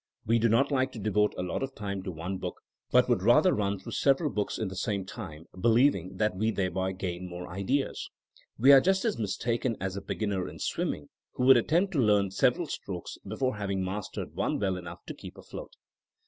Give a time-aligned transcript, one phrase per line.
[0.25, 2.59] We do not like to devote a lot of time to one book,
[2.91, 6.93] but would rather run through several books in the same time, believing that we thereby
[6.93, 8.09] gain more ideas.
[8.57, 11.99] We are just as mistaken as a be ginner in swimming who would attempt to
[11.99, 15.75] learn several stroke.s before having mastered one well enough to keep afloat.